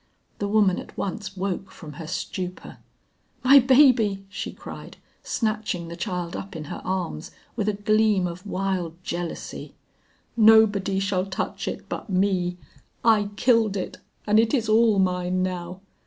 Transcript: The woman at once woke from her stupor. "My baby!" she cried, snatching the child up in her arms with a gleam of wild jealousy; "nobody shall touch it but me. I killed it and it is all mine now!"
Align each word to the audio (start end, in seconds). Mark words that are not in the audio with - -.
The 0.39 0.47
woman 0.47 0.79
at 0.79 0.97
once 0.97 1.37
woke 1.37 1.69
from 1.69 1.93
her 1.93 2.07
stupor. 2.07 2.79
"My 3.43 3.59
baby!" 3.59 4.25
she 4.29 4.51
cried, 4.51 4.97
snatching 5.21 5.89
the 5.89 5.95
child 5.95 6.35
up 6.35 6.55
in 6.55 6.63
her 6.63 6.81
arms 6.83 7.29
with 7.55 7.69
a 7.69 7.73
gleam 7.73 8.25
of 8.25 8.47
wild 8.47 8.95
jealousy; 9.03 9.75
"nobody 10.35 10.97
shall 10.99 11.27
touch 11.27 11.67
it 11.67 11.87
but 11.87 12.09
me. 12.09 12.57
I 13.05 13.29
killed 13.35 13.77
it 13.77 13.99
and 14.25 14.39
it 14.39 14.55
is 14.55 14.67
all 14.67 14.97
mine 14.97 15.43
now!" 15.43 15.81